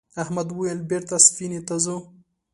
احمد 0.21 0.47
وویل 0.51 0.79
بېرته 0.89 1.15
سفینې 1.25 1.61
ته 1.67 1.75
ځو. 1.83 1.97